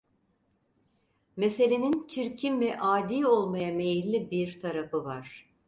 Meselenin 1.37 2.07
çirkin 2.07 2.59
ve 2.59 2.79
adi 2.79 3.27
olmaya 3.27 3.71
meyilli 3.73 4.31
bir 4.31 4.59
tarafı 4.59 5.05
var. 5.05 5.49